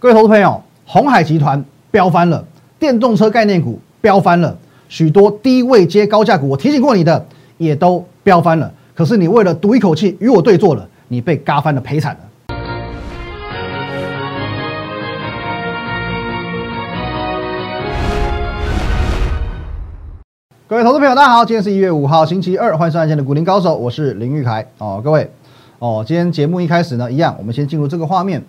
[0.00, 2.44] 各位投资朋友，红海集团飙翻了，
[2.78, 4.56] 电动车概念股飙翻了，
[4.88, 8.72] 许多低位接高价股，我提醒过你的也都飙翻了。
[8.94, 12.20] 可是你为了赌一口气与我对坐了，你被嘎翻了，赔惨了。
[20.68, 25.00] 各位投资朋友，大家好，今天是一月五号，星期二，欢迎收看今天的股林高手，我是林玉凯哦。
[25.02, 25.28] 各位
[25.80, 28.40] 哦，今天节目一开始呢，一样，我们先进入这个画面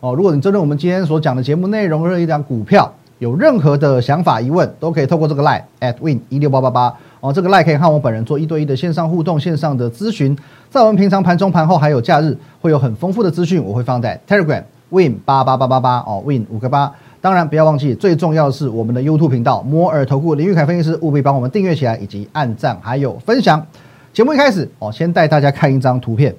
[0.00, 0.14] 哦。
[0.14, 10.36] 如果你针对我们今天所讲的节目内容，任何一张股票有任何的想法疑问，都可以透过这个 line at win 一六八八八哦，这个 line 可以和我本人做一对一的线上互动、线上的咨询。
[10.68, 16.92] 在我们平常盘中、盘后还有假日，会有很丰富的资讯，我会放在 Telegram win 八八八八八哦，win 五个八。
[17.22, 23.66] 当然，不要忘记，最重要的是我们的 YouTube 频道摩尔投顾林玉凯分析师，务必帮我们订阅起来，以及按赞还有分享。
[24.14, 26.34] 节目一开始哦，先带大家看一张图片。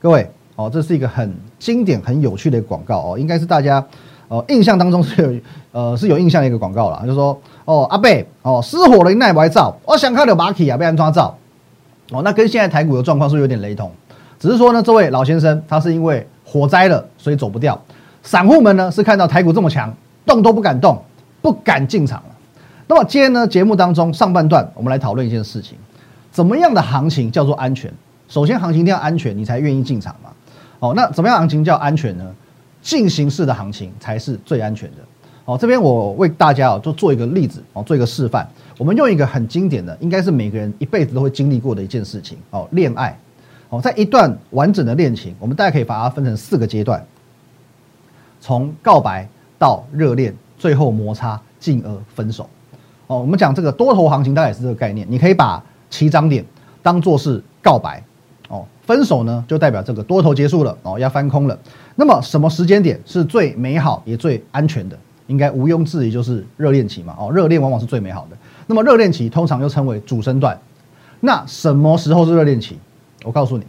[0.00, 0.26] 各位
[0.56, 1.30] 哦，这是一个很
[1.62, 3.84] 经典、很有趣的广告哦，应该是大家
[4.26, 5.40] 呃印象当中是有
[5.70, 9.72] 呃是有印象的一个广告了，就是说哦阿贝哦失火了，奈不照？
[9.84, 11.32] 我想看的马匹啊，被安装照
[12.10, 13.88] 哦，那跟现在台股的状况是有点雷同，
[14.40, 17.80] 只是说呢，这位老先生他是因为火灾了，所以走不掉。
[18.24, 19.94] 散户们呢是看到台股这么强，
[20.26, 21.00] 动都不敢动，
[21.40, 22.34] 不敢进场了。
[22.88, 25.78] 那么今天呢节目当中上半段，我们来讨论一件事情：
[26.32, 27.92] 怎么样的行情叫做安全？
[28.28, 30.30] 首先行情一定要安全，你才愿意进场嘛。
[30.82, 32.34] 哦，那怎么样行情叫安全呢？
[32.80, 34.96] 进行式的行情才是最安全的。
[35.44, 38.44] 哦，这边我为大家哦就做一个例子哦，做一个示范。
[38.76, 43.16] 我们用一个很经典的，应该是每个人一辈子都会经历过的一件事情哦，恋爱。
[43.68, 47.06] 哦，在一段完整的恋情，我们大家可以把它分成四个阶段。
[48.40, 49.28] 从告白
[49.60, 52.50] 到热恋，最后摩擦，进而分手。
[53.06, 55.06] 哦，我们讲这个多头行情，大概也是这个概念。
[55.08, 56.44] 你可以把起涨点
[56.82, 58.02] 当做是告白，
[58.52, 61.58] 哦，分手呢就代表这个多头结束了，哦，要翻空了。
[61.94, 64.98] 那么什么时间点是最美好也最安全的？
[65.28, 67.16] 应该毋庸置疑就是热恋期嘛。
[67.18, 68.36] 哦，热恋往往是最美好的。
[68.66, 70.58] 那么热恋期通常又称为主升段。
[71.20, 72.78] 那什么时候是热恋期？
[73.24, 73.64] 我告诉你，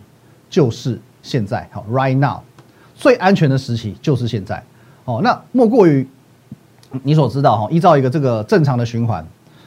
[0.49, 1.65] 就是现在。
[1.71, 2.41] 好，right now。
[2.95, 4.61] 最安全的时期就是现在，
[5.05, 6.05] 哦，那莫过于
[7.01, 9.25] 你所知道哈，依照一个这个正常的循环，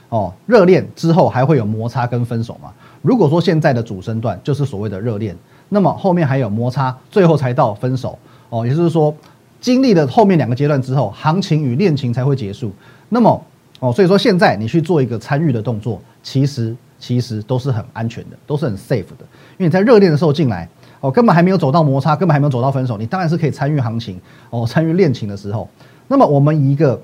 [0.09, 2.73] 哦，热恋之后还会有摩擦跟分手嘛？
[3.03, 5.37] 如果说现在的主升段就是所谓的热恋，
[5.69, 8.19] 那么后面还有摩擦，最后才到分手，
[8.49, 9.15] 哦，也就是说
[9.61, 12.73] 经历了后面两个阶段之后，行情与恋情才会结束。
[13.09, 13.45] 那么，
[13.81, 19.25] 哦，所以说现在你去做一个参与的动作，其实其实都是很安全的，都是很 safe 的，
[19.59, 20.69] 因为你在热恋的时候进来。
[21.01, 24.19] 哦，根本还没有走到摩擦，根本还没有走到分手，你当然是可以参与行情
[24.49, 25.69] 哦，参与恋情的时候。
[26.09, 26.99] 那么我们以一个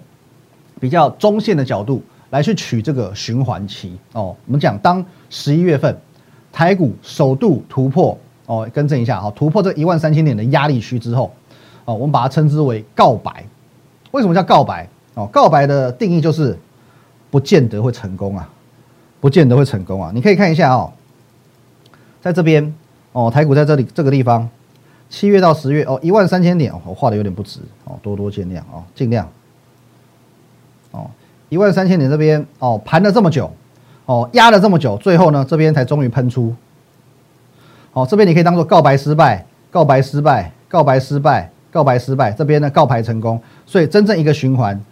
[0.81, 2.03] 比较中线的角度
[2.33, 5.95] 来去取这个循环期哦，我们讲当十一月份
[6.51, 11.31] 台股首度突破哦，更正一下哈，突破这一万三千点的压力区之后
[11.85, 13.45] 哦，我们把它称之为告白。
[14.13, 14.89] 为什么叫告白？
[15.15, 16.59] 哦，告白的定义就是
[17.31, 18.49] 不见得会成功啊，
[19.21, 20.11] 不见得会成功啊。
[20.15, 20.93] 你可以看一下哦，
[22.21, 22.75] 在这边。
[23.15, 24.49] 哦，台股在这里这个地方，
[25.11, 29.29] 七月到十月哦，一万三千点，我画的有点不直哦，多多见谅哦，尽量
[30.93, 31.11] 哦，
[31.53, 33.53] 一万三千点这边哦，盘了这么久
[34.07, 36.55] 哦，压了这么久，最后呢这边才终于喷出，
[37.93, 44.83] 哦，这边你可以当做告白失败，告白失败，告白失败，告白失败，这边呢告白成功，所以真正一个循环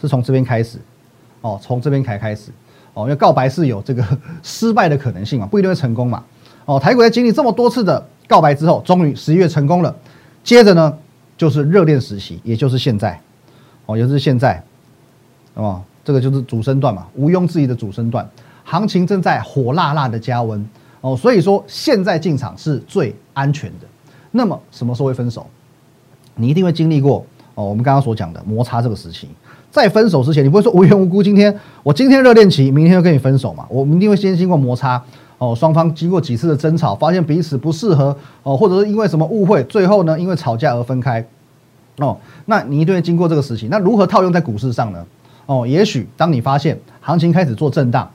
[0.00, 0.78] 是从这边开始，
[1.40, 2.52] 哦，从这边开开始，
[2.94, 4.04] 哦，因为告白是有这个
[4.44, 6.22] 失败的可能性嘛，不一定会成功嘛。
[6.66, 9.92] 哦，台股在经历这么多次的告白之后，终于十一月成功了。
[10.44, 10.96] 接着呢，
[11.36, 13.20] 就是热恋时期，也就是现在，
[13.86, 14.62] 哦，也就是现在，
[15.54, 18.24] 哦，这个就是主升段嘛，毋庸置疑的主升段，
[18.62, 20.64] 行情正在火辣辣的加温，
[21.00, 23.86] 哦，所以说现在进场是最安全的。
[24.30, 25.44] 那么什么时候会分手？
[26.36, 29.28] 你一定会经历过哦，我们刚刚所讲的摩擦这个时期，
[29.68, 31.52] 在分手之前，你不会说无缘无故今天
[31.82, 33.66] 我今天热恋期，明天就跟你分手嘛？
[33.68, 35.02] 我们一定会先经过摩擦。
[35.38, 41.22] 哦，双方经过几次的争吵，发现彼此不适合哦，或者是因为什么误会，最后呢，因为吵架而分开。
[41.98, 43.68] 哦，那你一定会经过这个时期。
[43.70, 45.04] 那如何套用在股市上呢？
[45.46, 48.10] 哦，也许当你发现行情开始做震荡，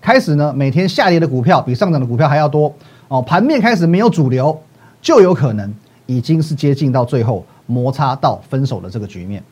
[0.00, 2.72] 开始呢每天下跌的股票比上涨的股票还要多，
[3.08, 4.58] 哦，盘面开始没有主流，
[5.02, 5.74] 就有可能
[6.06, 9.42] 已经是接近到最后摩擦到分手的这个局面。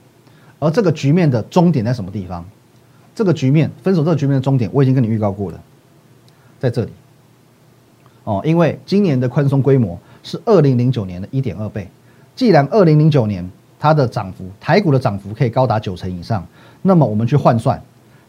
[0.61, 2.45] 而这个局面的终点在什么地方？
[3.15, 5.61] 这个局面分手这个局面的终点，我已经跟你预告过了，
[6.59, 6.91] 在这里。
[8.23, 11.87] 哦，因为今年的宽松规模是二零零九年的一点二倍，
[12.35, 13.49] 既然二零零九年
[13.85, 16.43] 它的涨幅，台股的涨幅可以高达九成以上，
[16.81, 17.79] 那么我们去换算，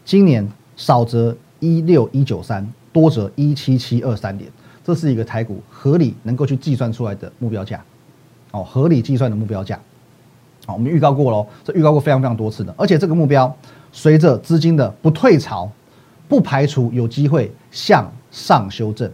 [0.04, 4.52] 今年少则一六一九三，多则一七七二三点，
[4.84, 7.82] 这是一个台股合理能够去计算出来的目标价，
[8.52, 9.80] 哦，合理计算的目标价，
[10.66, 13.56] 好，我们预告过喽，这预告过非常非常多次的，而且这个目标
[13.94, 15.72] 随着资金的不退潮，
[16.28, 19.10] 不排除有机会向上修正。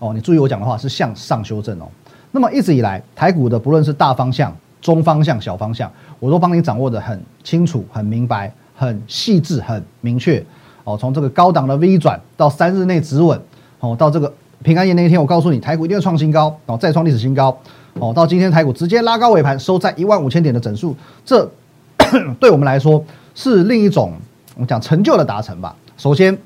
[0.00, 1.86] 哦，你注意我讲的话是向上修正哦。
[2.32, 10.44] 那么一直以来，台股的不论是大方向、中方向、小方向，我都帮你掌握的很清楚、很明白、很细致、很明确。
[10.84, 13.40] 哦，从这个高档的 V 转到三日内止稳，
[13.80, 14.32] 哦，到这个
[14.62, 17.56] 平安夜那一天，我告诉你，台股一定要创新高，哦，再创历史新高。
[17.94, 20.94] 哦，到今天台股直接拉高尾盘，收在一万五千点的整数，
[21.24, 21.50] 这
[22.38, 23.02] 对我们来说
[23.34, 24.12] 是另一种
[24.54, 25.74] 我们讲成就的达成吧。
[25.96, 26.36] 首先，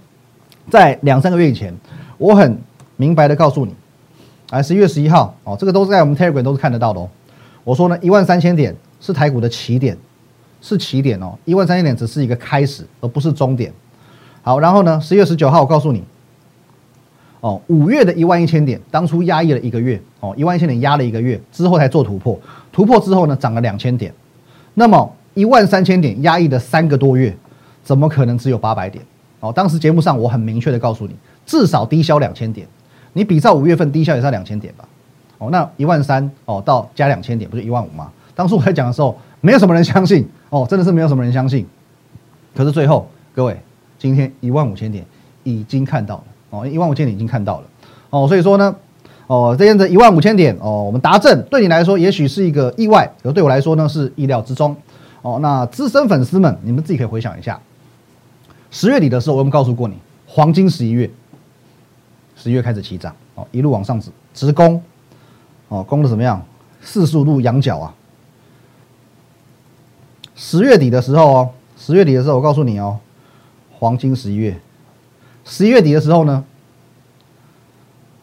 [0.71, 1.75] 在两三个月以前，
[2.19, 2.57] 我很
[2.97, 3.75] 明白的告诉你，
[4.51, 7.09] 啊，十一月十一号，哦，这个都是在我们 Telegram 都是看得到的哦。
[7.65, 9.97] 我说呢，一万三千点是台股的起点，
[10.61, 13.73] 是起点哦，一万三千点只是一个开始，而不是终点。
[14.43, 16.03] 好，然后呢，十月十九号，我告诉你。
[17.41, 22.39] 哦，五月的一万一千点，当初压抑了一个月，哦，一万一千点压了一个月之后才做突破，
[22.71, 24.13] 突破之后呢，涨了两千点，
[24.75, 27.35] 那么一万三千点压抑的三个多月，
[27.83, 29.03] 怎么可能只有八百点？
[29.41, 31.17] 哦，当时节目上我很明确的告诉你，
[31.47, 32.67] 至少低消两千点，
[33.15, 34.85] 你比照五月份低消也是两千点吧？
[35.41, 38.13] 哦，那一万三哦，到加两千点不是一万五吗？
[38.37, 41.67] 当初我在讲的时候，没有什么人相信，哦，真的是没有什么人相信，
[42.55, 43.59] 可是最后各位，
[43.99, 45.05] 今天一万五千点
[45.43, 46.25] 已经看到了。
[46.51, 47.67] 哦，一万五千点已经看到了，
[48.11, 48.75] 哦，所以说呢，
[49.29, 54.77] 哦，这样的一万五千点，哦，我们达正对你来说也许是一个意外，而对我来说呢是意料之中，
[55.23, 57.61] 哦，那资深粉丝们，你们自己可以回想一下，
[58.73, 59.95] 十月底的时候，我们告诉过你，
[60.27, 61.09] 黄金十一月，
[62.35, 64.83] 十一月开始起涨，哦，一路往上直直攻，
[65.71, 66.45] 哦，攻的怎么样？
[66.83, 67.95] 四十五度仰角啊！
[70.35, 72.99] 十月底的时候哦，十月底的时候，我告诉你哦，
[73.71, 74.59] 黄金十一月。
[75.45, 76.45] 十一月底的时候呢，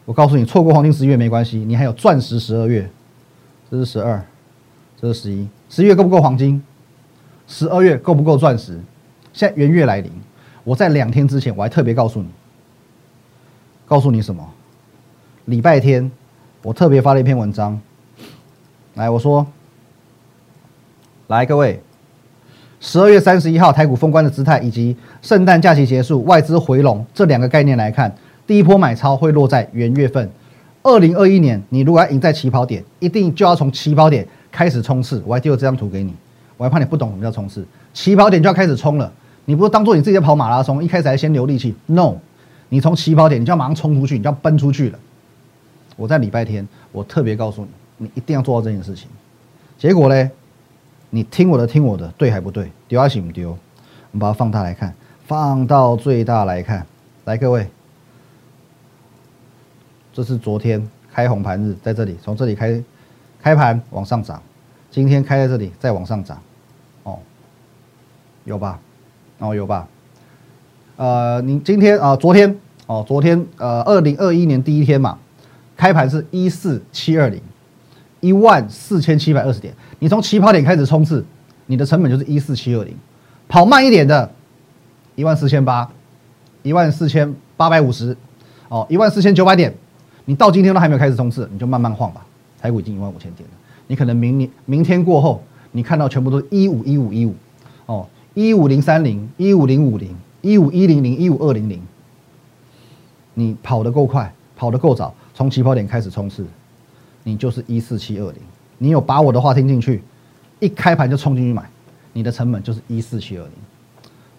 [0.04, 2.90] 我告诉你，错过黄金十一月没关系，你还有钻石十二月，
[3.70, 4.22] 这是十二，
[5.00, 6.62] 这是十一，十一月够不够黄金？
[7.46, 8.78] 十二月够不够钻石？
[9.32, 10.12] 现在元月来临，
[10.64, 12.28] 我在两天之前我还特别告诉你，
[13.86, 14.46] 告诉你什么？
[15.46, 16.10] 礼拜天
[16.68, 17.80] 我特别发了一篇文章，
[18.92, 19.46] 来我说，
[21.28, 21.80] 来各位。
[22.78, 28.14] 十二月三十一号台股封关的姿态，以及圣诞假期结束外资回笼这两个概念来看，
[28.46, 30.30] 第一波买超会落在元月份。
[30.82, 35.22] 二零二一年，你如果要赢在起跑点，一定就要从起跑点开始冲刺。
[35.24, 36.14] 我还丢这张图给你，
[36.58, 37.64] 我还怕你不懂什么叫冲刺。
[37.94, 39.10] 起跑点就要开始冲了，
[39.46, 42.16] 你不是当做你自己在跑马拉松，一开始还先留力气？No，
[42.68, 44.98] 你从起跑点你就要马上冲出去，你就要奔出去了。
[45.98, 47.66] 我在礼拜天，我特别告诉
[47.96, 49.08] 你，你一定要做到这件事情。
[49.76, 50.30] 结果呢？
[51.10, 52.70] 你听我的，听我的，对还不对？
[52.86, 53.50] 丢还是不丢？
[53.50, 53.56] 我
[54.12, 54.94] 们把它放大来看，
[55.26, 56.86] 放到最大来看。
[57.24, 57.66] 来，各位，
[60.12, 62.80] 这是昨天开红盘日，在这里，从这里开
[63.42, 64.40] 开盘往上涨，
[64.90, 66.38] 今天开在这里再往上涨，
[67.02, 67.18] 哦，
[68.44, 68.78] 有吧？
[69.38, 69.88] 哦，有吧？
[70.96, 72.54] 呃，你今天啊，昨天
[72.86, 75.18] 哦，昨天呃，二零二一年第一天嘛，
[75.78, 77.40] 开盘是一四七二零。
[78.20, 81.24] 一万四千七百二十点，你从起跑点开始冲刺，
[81.66, 82.92] 你的成本就是一四七二零，
[83.46, 84.28] 跑慢一点的，
[85.14, 85.88] 一万四千八，
[86.64, 88.16] 一万四千八百五十，
[88.68, 89.72] 哦，一万四千九百点，
[90.24, 92.26] 你到今天都还没有开始冲刺，你就慢慢晃吧。
[92.60, 93.54] 台股已经一万五千点了，
[93.86, 95.40] 你可能明年明天过后，
[95.70, 97.36] 你看到全部都是一五一五一五，
[97.86, 101.80] 哦，一五零三零，一五零五零，一五一零零，一五二零零，
[103.34, 106.44] 你跑得够快，跑得够早，从起跑点开始冲刺。
[107.22, 108.40] 你就是一四七二零，
[108.78, 110.02] 你有把我的话听进去，
[110.58, 111.62] 一开盘就冲进去买，
[112.12, 113.52] 你的成本就是一四七二零。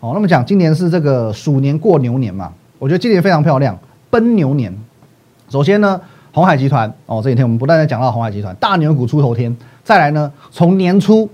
[0.02, 2.54] 好，那么讲今年是这个鼠年过牛年嘛？
[2.78, 3.78] 我觉得今年非常漂亮，
[4.10, 4.76] 奔牛年。
[5.50, 6.02] 首先呢，
[6.34, 9.56] 红海集团哦，这几天我们不断在讲到红海集团大牛股出头天。
[9.84, 11.30] 再来呢，从年初，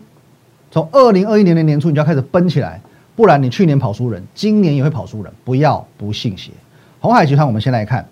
[0.72, 2.82] 从二零二一年的年初你就要开始奔起来，
[3.16, 5.32] 不然你去年跑输人，今年也会跑输人。
[5.44, 6.52] 不要不信邪。
[7.00, 8.06] 红海集团，我们先来看，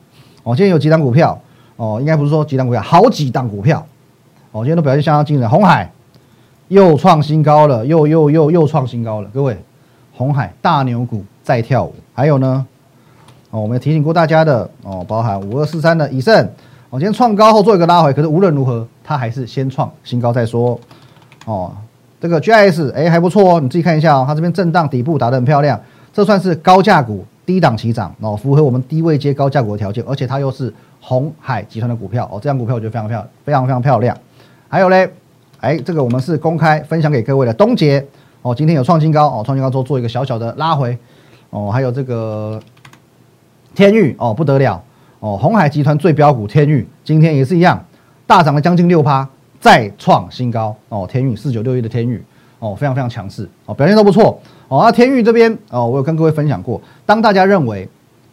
[0.44, 1.40] 哦，今天有几档股票。
[1.76, 3.84] 哦，应该不是说几档股票，好几档股票，
[4.52, 5.50] 哦，今天都表现相当惊人。
[5.50, 5.92] 红海
[6.68, 9.30] 又创新高了，又又又又创新高了。
[9.34, 9.58] 各位，
[10.16, 11.96] 红海大牛股在跳舞。
[12.14, 12.64] 还有呢，
[13.50, 16.48] 哦，我们提醒过大家的哦，包含五二四三的以盛，
[16.92, 20.80] 哦，今天创高后做一个拉回，可是无论如何，它还是先创新高再说。
[21.46, 21.74] 哦，
[22.22, 25.82] 这个 GIS 哎还不错哦，你自己看一下哦，它这边震荡底部打得很漂亮，
[26.14, 30.74] 这算是高价股低档起涨哦，符合我们低位接高价股的条件，而且它又是。
[31.06, 34.18] 红海集团的股票哦，这张股票我觉得非常漂亮，非常非常漂亮。
[34.70, 35.06] 还有嘞，
[35.60, 38.02] 哎，这个我们是公开分享给各位的东杰
[38.42, 40.98] 哦，今天有创新高哦，创新高之后做一个小小的拉回
[41.50, 41.70] 哦。
[41.70, 42.58] 还有这个
[43.76, 44.82] 天域哦，不得了
[45.20, 47.84] 哦，红海集团最标股天域今天也是一样，
[48.26, 49.28] 大涨了将近六趴，
[49.60, 51.06] 再创新高哦。
[51.06, 52.24] 天域四九六一的天域
[52.60, 54.40] 哦，非常非常强势哦，表现都不错
[54.74, 54.82] 哦。
[54.84, 57.88] 那天域这边哦，我有跟各位分享过，当大家认为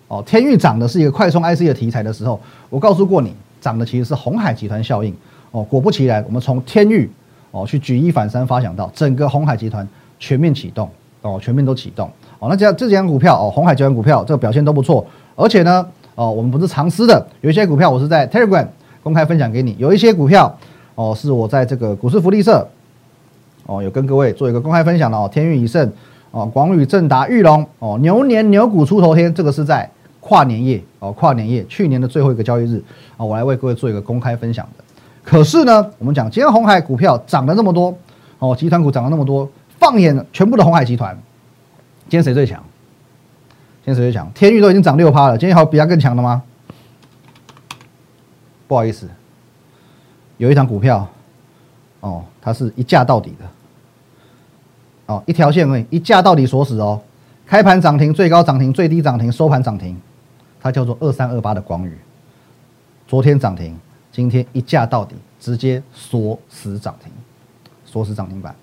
[0.08, 5.14] 哦天域涨的是一个快充 IC 的题材的时候，我告诉过你，涨的其实是红海集团效应
[5.50, 5.62] 哦。
[5.62, 7.10] 果不其然，我们从天域
[7.50, 9.86] 哦去举一反三，发想到整个红海集团
[10.18, 10.88] 全面启动
[11.20, 12.48] 哦，全面都启动哦。
[12.48, 15.04] 那这这几张股票哦，红海集团股票这个表现都不错，
[15.36, 18.66] 而且呢哦，我们不是藏私的，有一些股票我是在 Telegram
[19.02, 20.58] 公开分享给你，有一些股票。
[20.96, 22.68] 哦，是我在这个股市福利社，
[23.64, 25.26] 哦，有跟各位做一个公开分享的哦。
[25.32, 25.90] 天域以盛，
[26.30, 32.82] 哦，广宇正达、玉龙，哦，牛年牛股出头天，这个是在跨年夜，哦，跨年夜，去年的最后一个交易日，
[33.16, 34.84] 啊，我来为各位做一个公开分享的。
[35.24, 37.96] 可是呢，我们讲今天红海股票涨了那么多，
[38.38, 41.18] 哦，集团股涨了那么多，放眼全部的红海集团，
[42.08, 42.62] 今天谁最强？
[43.84, 44.30] 今天谁最强？
[44.32, 46.42] 天域都已经涨六趴了，今天还有比它更强的吗？
[48.68, 49.08] 不好意思。
[50.36, 51.06] 有一张股票，
[52.00, 53.44] 哦，它是一价到底的，
[55.10, 57.00] 哦，一条线位，一价到底锁死哦，
[57.44, 60.00] 开盘涨停，最高涨停，最低涨停，收盘涨停，
[60.60, 61.98] 它叫做二三二八的光宇，
[63.08, 63.76] 昨天涨停，
[64.12, 67.12] 今天一价到底，直接锁死涨停，
[67.84, 68.54] 锁死涨停板，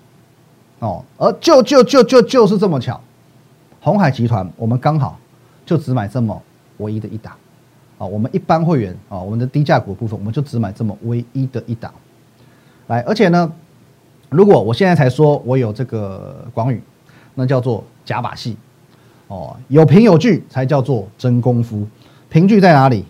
[0.78, 2.98] 哦，而就就就就就是这么巧，
[3.82, 5.18] 红海集团我们刚好
[5.66, 6.42] 就只买这么
[6.78, 7.34] 唯一的一档。
[7.98, 11.92] 啊，我们一般会员啊，我们的低价股部分，我们就只买这么唯一的一档，
[12.86, 13.52] 来，而且呢，
[14.30, 16.82] 如果我现在才说我有这个广宇，
[17.34, 18.56] 那叫做假把戏，
[19.28, 21.86] 哦，有凭有据才叫做真功夫，
[22.28, 23.04] 凭据在哪里？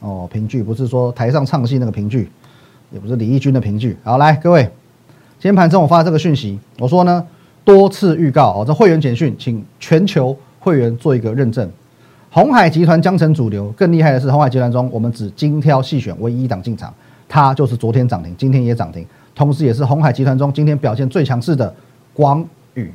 [0.00, 2.30] 哦，凭据不是说台上唱戏那个凭据，
[2.90, 3.96] 也不是李义军的凭据。
[4.04, 4.62] 好，来各位，
[5.38, 7.26] 今天盘中我发这个讯息，我说呢，
[7.64, 11.68] 多次预告哦，这会员简讯，请全球会员做一个认证。
[12.30, 16.92] 红海集团将成主流，更厉害的是，红海集团中我们只精挑细选唯一一档进场，
[17.26, 19.06] 它就是昨天涨停，今天也涨停，
[19.36, 21.72] 同时也是红海集团中今天表现最强势的
[22.14, 22.92] 广宇。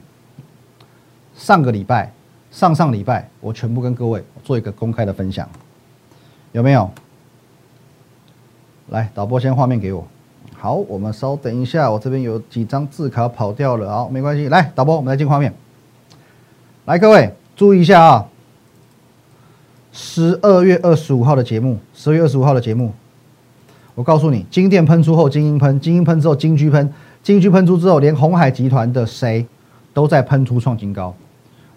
[1.37, 2.11] 上个礼拜、
[2.49, 5.47] 上上礼拜，我全部跟各位做一个公开的分享，
[6.51, 6.89] 有没有？
[8.89, 10.05] 来，导播先画面给我。
[10.57, 14.49] 好，我们稍等一下，我这边有几张字卡跑掉了，好，没关系。
[14.49, 15.53] 来，导播，我们来进画面。
[16.85, 18.27] 来，各位注意一下啊。
[19.91, 22.93] 十二月二十五号的节目，十二月二十五号的节目，
[23.95, 29.45] 我告诉你，金店喷出后，精英喷，精英喷之后，金居喷，金居喷出之后，连红海集团的谁
[29.93, 31.13] 都在喷出创新高。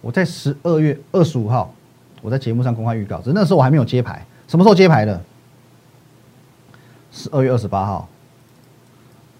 [0.01, 1.73] 我在十二月二十五号，
[2.23, 5.21] 我在节目上公开预告，只是那时候我还没有揭牌，什么时候揭牌的？
[7.11, 8.09] 十二月二十八号，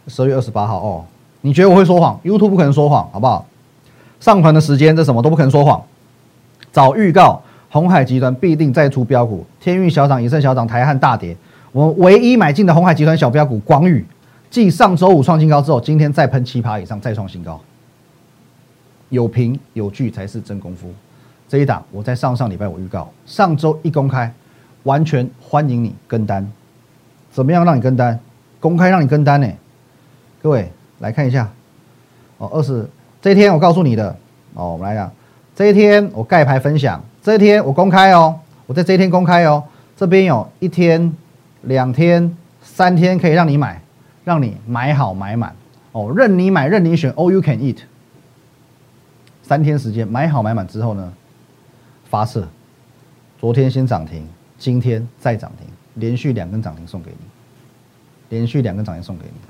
[0.09, 1.05] 十二月二十八号哦，
[1.43, 3.47] 你觉得我会说谎？YouTube 不可能说谎，好不好？
[4.21, 5.83] 上传的时间，这什么都不可能说谎，
[6.73, 7.41] 早预告。
[7.71, 11.37] 红海集团必定再出标股，天运小涨，以盛小涨，台汉大跌。
[11.75, 14.07] 我唯一买进的红海集团小标股广宇，
[14.49, 17.61] 继上周五创新高之后，今天再喷七趴以上，再创新高。
[19.09, 20.89] 有凭有据才是真功夫。
[21.49, 24.33] 这一档我在上上礼拜我预告，上周一公开，
[24.85, 26.49] 完全欢迎你跟单。
[27.33, 28.17] 怎么样让你跟单？
[28.61, 29.49] 公开让你跟单呢？
[30.41, 31.51] 各位来看一下。
[32.39, 32.89] 哦，二十
[33.21, 34.17] 这一天我告诉你的。
[34.55, 35.11] 哦，我们来讲
[35.57, 37.03] 这一天我盖牌分享。
[37.21, 39.65] 这一天我公开哦，我在这一天公开哦，
[39.97, 41.13] 这边有一天、
[41.67, 43.81] 两天、三天可以让你买，
[44.25, 45.55] 让你买好买满
[45.93, 47.79] 哦，任你买任你选，all you can eat。
[49.43, 51.13] 三天时间买好买满之后呢，
[52.09, 52.49] 发射，
[53.39, 54.27] 昨天先涨停，
[54.59, 57.27] 今天再涨停，连续两根涨停送给你，
[58.31, 59.41] 连续两根涨停送给你，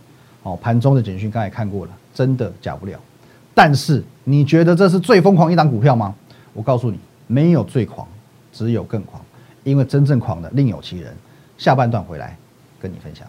[0.42, 2.98] 哦，盘中的简讯刚才看过了，真的假不了。
[3.54, 6.14] 但是你觉得这是最疯狂一档股票吗？
[6.52, 6.98] 我告诉你。
[7.26, 8.06] 没有最狂，
[8.52, 9.24] 只有更狂，
[9.62, 11.10] 因为真正狂的另有其人。
[11.56, 12.36] 下半段回来
[12.80, 13.26] 跟你分享。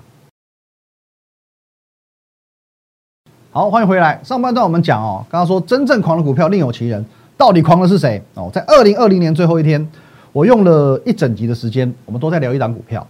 [3.51, 4.19] 好，欢迎回来。
[4.23, 7.05] 上半段我们讲哦，刚刚说真正狂的股票另有其人，
[7.37, 8.21] 到底狂的是谁？
[8.33, 9.89] 哦，在二零二零年最后一天，
[10.33, 13.07] 我用了一整集的时间，我们都在聊一档股票。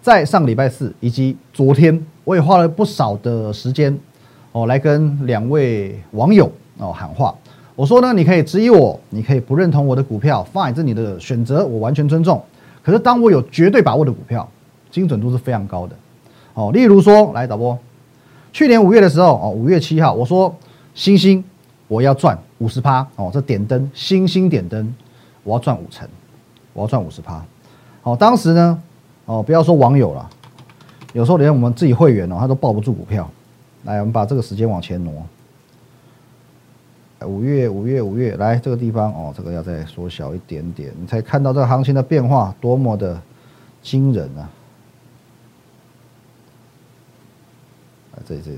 [0.00, 3.96] 在上礼拜四以及昨天，我也花了不少的时间
[4.52, 7.34] 哦，来跟两位网友哦喊话。
[7.76, 12.42] 我说呢，你可以质疑我，你可以不认同我的股票，放在这你的选择，我完全尊重。
[12.82, 14.48] 可是当我有绝对把握的股票，
[14.90, 15.96] 精准度是非常高的。
[16.54, 17.78] 哦，例如说，来导播，
[18.52, 20.54] 去年五月的时候，哦，五月七号，我说
[20.94, 21.42] 星星
[21.88, 24.94] 我要赚五十趴，哦，这点灯，星星点灯，
[25.44, 26.06] 我要赚五成，
[26.72, 27.42] 我要赚五十趴。
[28.02, 28.82] 好，当时呢，
[29.24, 30.28] 哦，不要说网友了，
[31.12, 33.30] 有时候连我们自己会员哦，他都抱不住股票。
[33.84, 35.12] 来，我们把这个时间往前挪。
[37.24, 43.20] 五月，五月，五月，来这个地方哦，这个要再缩小一点点，你才看到这个行情的变化多么的
[43.82, 44.50] 惊人啊！
[48.14, 48.50] 啊，这里，这，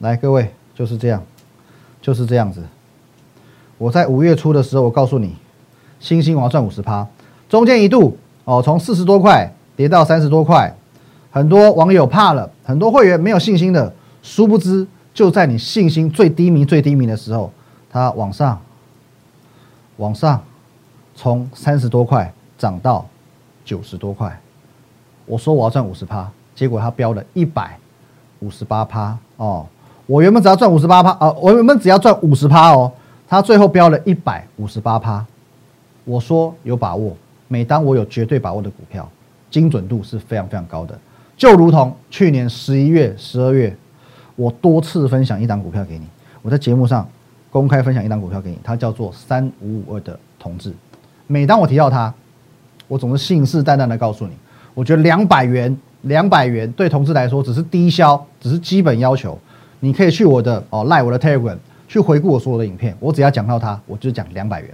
[0.00, 1.22] 来各位，就是这样，
[2.02, 2.62] 就是这样子。
[3.78, 5.36] 我在五月初的时候，我告诉你，
[6.00, 7.06] 星星我要赚五十趴，
[7.48, 10.74] 中间一度哦，从四十多块跌到三十多块，
[11.30, 13.92] 很多网友怕了，很多会员没有信心的，
[14.22, 17.50] 殊不知就在你信心最低迷、最低迷的时候，
[17.88, 18.60] 它往上，
[19.96, 20.42] 往上，
[21.14, 23.06] 从三十多块涨到
[23.64, 24.38] 九十多块。
[25.24, 27.78] 我说我要赚五十趴，结果它标了一百
[28.40, 29.64] 五十八趴哦。
[30.06, 32.92] 我原本只要赚五十八趴啊，我原本只要赚五十趴哦。
[33.26, 35.24] 它最后标了一百五十八趴，
[36.04, 37.16] 我说有把握。
[37.48, 39.08] 每当我有绝对把握的股票，
[39.50, 40.98] 精准度是非常非常高的。
[41.36, 43.74] 就如同去年十一月、十二月，
[44.36, 46.06] 我多次分享一档股票给你，
[46.42, 47.08] 我在节目上
[47.50, 50.72] 公开分享一档股票给你，它叫做三五五二的同志。
[51.26, 52.12] 每当我提到它，
[52.88, 54.32] 我总是信誓旦旦的告诉你，
[54.74, 59.38] 我觉得两百元、两百元对同志来说只是低消，只是基本要求。
[59.80, 61.56] 你可以去我的哦，赖我的 Telegram。
[61.86, 64.70] 去回顾我所有的影片，我只要讲到它，我就讲两百元，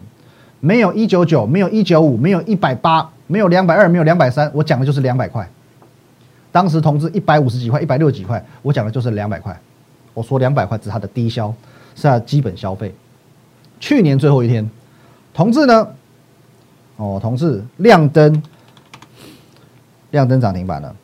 [0.61, 5.47] 没有一九九，没有一九五，没有一百八，没有两百二，没有两百三，我讲的就是两百块。
[6.52, 9.59] 当时同志一百五十几块，一百六十几块，我讲的就是两百块。
[10.12, 11.54] 我说两百块是它的低消，
[11.95, 12.95] 是它的基本消费。
[13.78, 14.69] 去年最后一天，
[15.33, 15.88] 同志呢？
[16.97, 18.42] 哦，同志亮灯，
[20.11, 20.95] 亮灯涨停板了。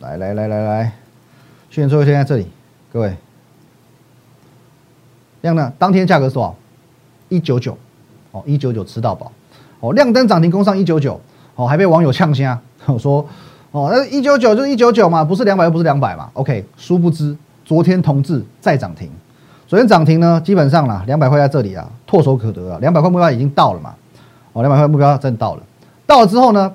[0.00, 0.92] 来来来来来，
[1.68, 2.46] 去年最后一天在这里，
[2.92, 3.14] 各位。
[5.42, 5.72] 亮呢？
[5.78, 6.54] 当天价格是多少？
[7.28, 7.76] 一九九，
[8.30, 9.30] 哦，一九九吃到饱，
[9.80, 11.20] 哦，亮灯涨停攻上一九九，
[11.54, 13.26] 哦，还被网友呛声，我说，
[13.72, 19.10] 哦，那一九九就是一九九嘛，不是两百又不是两百嘛，OK，殊不知昨天同志再涨停，
[19.66, 23.94] 昨天涨停呢，基本上啦，两百块在这里啊，唾手可得啊，两百块目标已经到了嘛，
[24.52, 25.62] 哦，两百块目标真到了，
[26.06, 26.72] 到了之后呢，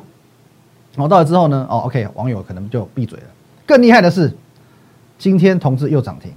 [0.96, 3.26] 哦，到了之后呢，哦，OK，网友可能就闭嘴了，
[3.66, 4.34] 更厉害的是，
[5.18, 6.32] 今天同志又涨停。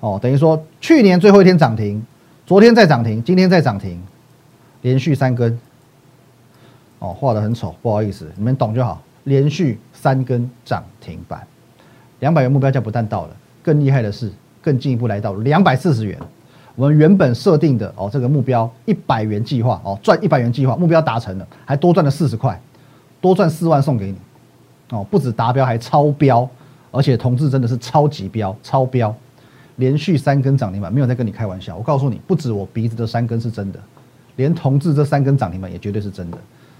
[0.00, 2.04] 哦，等于说去年最后一天涨停，
[2.44, 4.00] 昨天再涨停，今天再涨停，
[4.82, 5.58] 连续三根。
[6.98, 9.00] 哦，画的很丑，不好意思，你们懂就好。
[9.26, 11.44] 连续三根涨停板，
[12.20, 14.30] 两百元目标价不但到了，更厉害的是，
[14.62, 16.16] 更进一步来到两百四十元。
[16.76, 22.60] 我们原本设定的哦，这个目标一百元计划哦，赚一百元计划目标达成了，还多赚了四十块，
[23.20, 24.16] 多赚四万送给你。
[24.90, 26.48] 哦，不止达标，还超标，
[26.92, 29.14] 而且同志真的是超级标，超标。
[29.76, 31.76] 连续三根涨停板，没有在跟你开玩笑。
[31.76, 33.80] 我告诉你，不止我鼻子的三根是真的，
[34.36, 36.38] 连同志这三根涨停板也绝对是真的。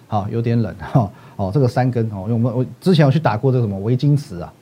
[0.08, 1.10] 好，有点冷哈。
[1.36, 4.52] 哦，这个三根哦，因为我们我之前有去打过这个什么维金瓷啊，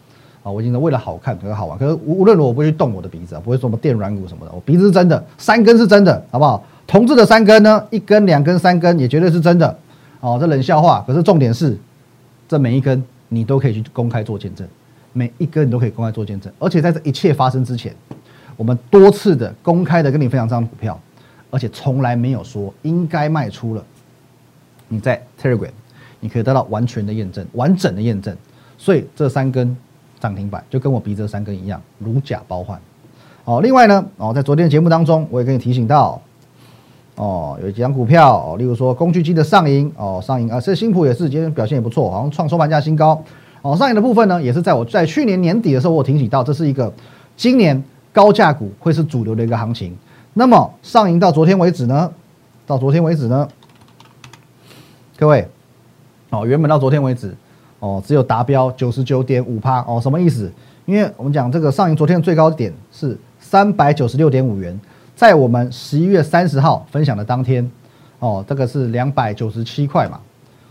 [0.43, 1.79] 啊维金瓷为了好看，可是好玩。
[1.79, 4.53] 可是无论如何我不会去动我的鼻子啊，不会说什么电软骨什么的。
[4.53, 6.65] 我鼻子是真的，三根是真的，好不好？
[6.87, 9.79] 同志的三根呢，一根、两根、三根也绝对是真的。
[10.21, 11.05] 哦，这冷笑话。
[11.07, 11.79] 可是重点是，
[12.49, 14.67] 这每一根你都可以去公开做见证，
[15.13, 17.95] 每一根你都可以公开做见证，而且在这一切发生之前。
[18.57, 20.99] 我们多次的公开的跟你分享这张股票，
[21.51, 23.85] 而且从来没有说应该卖出了。
[24.95, 25.71] 你在 Telegram，
[26.21, 28.37] 你可以得到完全的验证，完整的验证。
[28.79, 29.77] 所以这三根
[30.21, 32.81] 涨停板就跟我鼻子三根一样，如假包换。
[33.45, 36.21] 哦，另外呢，哦，在昨天的节目当中，我也跟你提醒到，
[37.17, 43.23] 哦，有几张股票，哦，例如说工具机的上影，哦，上影啊，这新普也是今天表现也不错，好像创收盘价新高。
[43.63, 46.93] 哦，上影的部分呢，也是在我在去年年底的时候，我提醒到，这是一个
[47.37, 47.83] 今年。
[48.15, 49.93] 高价股会是主流的一个行情，
[50.35, 52.09] 那么上影到昨天为止呢？
[52.65, 53.49] 到昨天为止呢？
[55.17, 55.47] 各位，
[56.31, 57.33] 哦，原本到昨天为止，
[57.79, 60.51] 哦，只有达标九十九点五趴，哦，什么意思？
[60.87, 64.79] 因为我们讲这个上影昨天的最高点是三百九十六点五元，
[65.15, 67.71] 在我们十一月三十号分享的当天，
[68.19, 70.19] 哦，这个是两百九十七块嘛，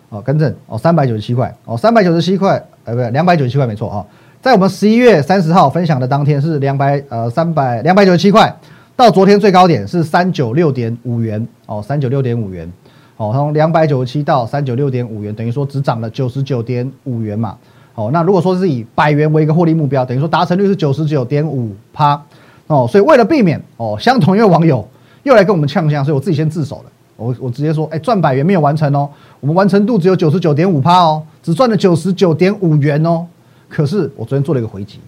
[0.10, 4.06] 哦，更正，哦，三百九十七块，哦，三百九十七块，呃，不对，两百九十七块，没错啊。
[4.42, 8.54] 在我们十一月三十号分享的当天是两百呃三百两百九十七块，
[8.94, 12.70] 到昨天最高点是三九六点五元哦，三九六点五元
[13.18, 17.58] 哦，从两百九十七到三九六点五元，等于说只涨了九十九点五元嘛。
[17.96, 22.20] 哦，那如果说是以百元为一个获利目标，等于说达成率是九十九点五趴
[22.66, 22.88] 哦。
[22.90, 24.88] 所以为了避免哦，相同一位网友
[25.22, 26.84] 又来跟我们呛呛，所以我自己先自首了。
[27.16, 29.08] 我我直接说，哎，赚百元没有完成哦，
[29.40, 33.24] 我们完成度只有九十九点五趴哦，只赚了九十九点五元哦。
[33.70, 35.00] 可是我昨天做了一个回击，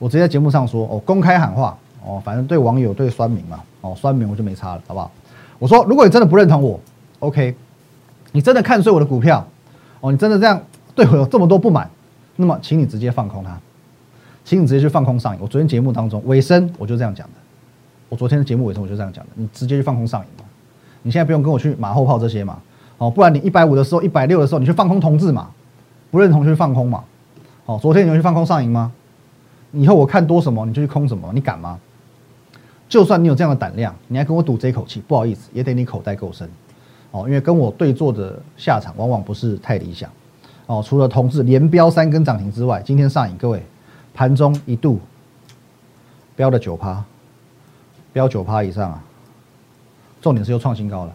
[0.00, 5.08] 我直接在节目上说哦，公开喊话哦，反正对网友对酸民嘛哦，酸民我就没差了，好不好？
[5.60, 6.80] 我说如果你真的不认同我
[7.20, 7.54] ，OK，
[8.32, 9.46] 你真的看衰我的股票
[10.00, 10.60] 哦，你真的这样
[10.96, 11.88] 对我有这么多不满，
[12.34, 13.56] 那么请你直接放空它，
[14.44, 15.40] 请你直接去放空上瘾。
[15.40, 17.34] 我昨天节目当中尾声我就这样讲的，
[18.08, 20.44] 我昨天的节目尾声我就这样讲的，你直接去放空上瘾嘛，
[21.02, 22.58] 你现在不用跟我去马后炮这些嘛
[22.98, 25.50] 哦，不然你一百五的时候一百六的时候你去放空同志嘛，
[26.10, 27.04] 不认同就去放空嘛。
[27.66, 28.90] 哦，昨天你去放空上赢吗？
[29.72, 31.78] 以后我看多什么你就去空什么，你敢吗？
[32.90, 36.50] 就算你有这样的胆量，你还跟我赌这口气，不好意思，也得你口袋够深
[37.12, 40.10] 哦，因为跟我对坐的下场往往不是太理想
[40.66, 40.82] 哦。
[40.84, 43.62] 除了同志连标三根涨停之外，今天上影各位
[44.12, 44.98] 盘中一度
[46.34, 47.02] 标了九趴，
[48.12, 49.00] 标九趴以上啊，
[50.20, 51.12] 重点是又创新高了，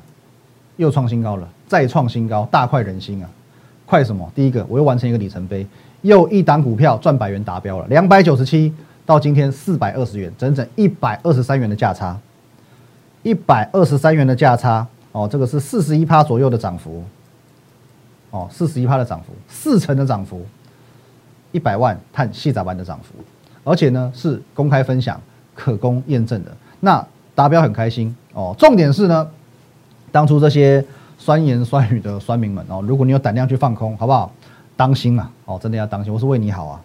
[0.78, 3.30] 又创新高了，再创新高，大快人心啊！
[3.86, 4.32] 快什么？
[4.34, 5.68] 第一个，我又完成一个里程碑，
[6.04, 8.74] 又一档股票赚百元达标了，两百九十七。
[9.06, 12.18] 到今天四百二十元，整整一百二十三元的价差，
[13.22, 17.04] 一百二十三元的价差哦，这个是四十一趴左右的涨幅，
[18.32, 20.46] 哦，四十一趴的涨幅，四成的涨幅，
[21.52, 23.14] 一百万碳细杂班的涨幅，
[23.64, 25.22] 而且呢是公开分享、
[25.54, 26.52] 可供验证的。
[26.80, 29.28] 那达标很开心哦，重点是呢，
[30.12, 30.84] 当初这些
[31.20, 34.32] 酸言酸语的酸民们哦，如果你有胆量去放空，好不好？
[34.76, 36.82] 当心啊，哦，真的要当心，我是为你好啊。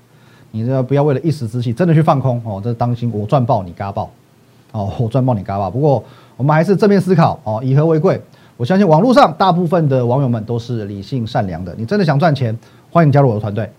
[0.52, 4.10] 你这不要为了一时之气真的去放空哦，这当心我赚爆你嘎爆
[4.72, 5.70] 哦， 我赚爆你嘎爆。
[5.70, 6.02] 不过
[6.36, 8.20] 我们还是正面思考哦，以和为贵。
[8.56, 11.74] 我相信网络上大部分的网友们都是理性善良的。
[11.78, 12.54] 你真的想赚钱，
[12.90, 13.70] 欢迎加入我的团队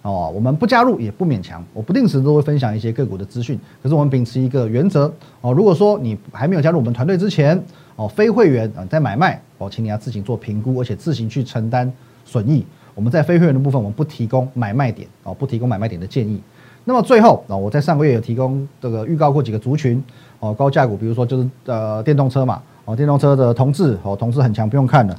[0.00, 0.32] 哦。
[0.34, 3.58] 我们不加入也不勉强，我不定时都会分享一些个股的资讯。
[3.82, 7.62] 可是我们秉持一个原则哦，如果说你还没有加入我们团队之前
[7.96, 11.92] 哦，非会员啊在买卖哦，请你要自行做评估，而且自行去承担
[12.24, 12.64] 损益。
[12.94, 16.40] 我们在非会员的部分，我们不提供买卖点哦，不提供买卖点的建议。
[16.84, 20.02] 那么最后啊，我在上个月有提供这个预告过几个族群
[20.40, 25.16] 哦，高价股，比如说就是呃电动车嘛哦，电动车的同志哦，同志很强，不用看了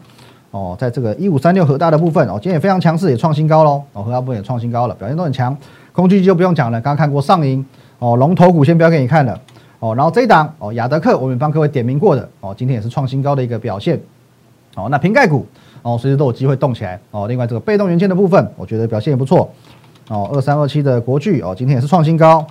[0.51, 5.55] 哦，在这个一五三六核大的部分哦，今天也非常强势，也创新高喽哦，核大部分也创新高了，表现都很强。
[5.93, 7.65] 空气就不用讲了，刚刚看过上银
[7.99, 9.39] 哦，龙头股先不要给你看了
[9.79, 13.97] 哦，然后这一档哦，亚德克我们帮各位点名过的哦，今天也是创新高的一个表现
[14.75, 15.45] 哦，那瓶盖股。
[15.83, 17.27] 哦，随时都有机会动起来哦。
[17.27, 19.51] 另外，这个被动元件的部分，我觉得表现也不错
[20.07, 20.29] 哦。
[20.31, 22.47] 二三二七的国巨哦，今天也是创新高。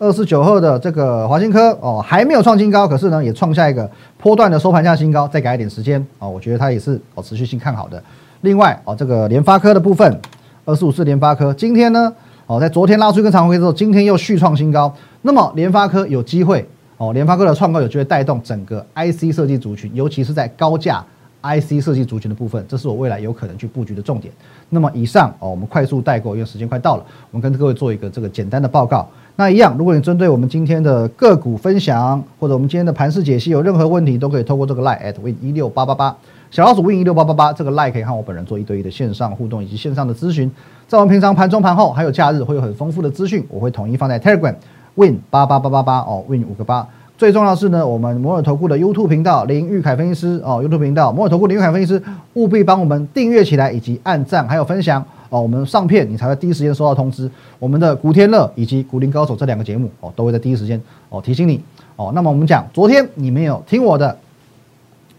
[0.00, 3.88] 二四九二的这个华新科哦，还没有创新高，可是呢，也创下一个
[4.18, 5.28] 波段的收盘价新高。
[5.28, 8.02] 再给一点时间哦，我觉得它也是哦持续性看好的。
[8.40, 10.20] 另外哦，这个联发科的部分，
[10.64, 12.12] 二四五四联发科今天呢
[12.48, 14.92] 哦，在昨天拉出一根长红之后，今天又续创新高。
[15.22, 21.04] 那么联发科有机会哦，联发科的创高有机会带动整个 IC 设计族群，尤其是在高价。
[21.42, 24.32] IC 设计族群的部分，这是我未来有可能去布局的重点。
[24.68, 29.08] 那么以上哦，我们快速带过，因为时间快到了，我们跟各位做一个这个简单的报告。
[29.36, 36.16] 那一样，如果你针对我们今天的个股分享，或者我们今天的盘势解析有任何问题，都可以透过这个 line at win 一六八八八
[36.50, 40.50] 小老鼠 win 一六八八八这个 line 可以和我本人做一对一的线上互动以及线上的咨询。
[40.88, 44.54] 在我们平常盘中盘后还有假日会有很丰富的资讯，我会统一放在 Telegram
[44.94, 46.88] win 八八八八八哦 win 五个八。
[47.18, 50.38] 最重要是呢，我们摩尔投顾的 YouTube 频道林玉凯分析师。
[50.44, 52.02] 哦，YouTube 频道摩尔投顾林玉凯分析师
[52.34, 55.02] 务必帮我们订阅起来，以及按赞还有分享。
[55.30, 57.30] 哦，我们上片你才会第一时间收到通知。
[57.58, 59.90] 我们的古天乐以及古林高手这两个节目。
[60.00, 61.58] 哦，都会在第一时间哦提醒你
[61.96, 62.12] 哦。
[62.14, 64.14] 那么我们讲，昨天你没有听我的，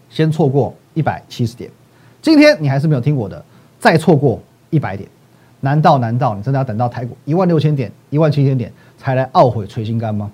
[0.08, 1.68] 先错过一百七十点，
[2.22, 3.44] 今天你还是没有听我的，
[3.80, 5.08] 再错过一百点，
[5.60, 7.16] 难道难道你真的要等到台股？
[7.24, 10.30] 一万六千点、一万七千点才来懊悔捶心肝吗？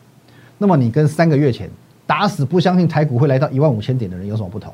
[0.58, 1.68] 那么你跟三个月前
[2.06, 4.72] 打死不相信台股会来到一万五千点的人有什么不同？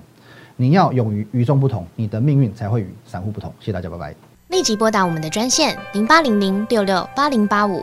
[0.57, 3.51] 你要勇于与众不同，你的命运才会与散户不同。
[3.61, 4.15] 谢谢大家，拜拜。
[4.49, 7.83] 立即拨打我们的专线零八零零六六八零八五